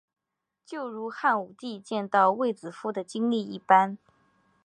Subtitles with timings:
[0.65, 3.99] 就如汉武帝见到卫子夫的经历一般。